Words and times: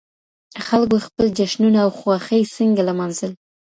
خلګو 0.65 0.97
خپل 1.07 1.25
جشنونه 1.37 1.79
او 1.85 1.89
خوښۍ 1.99 2.41
څنګه 2.55 2.81
لمانځل؟ 2.89 3.31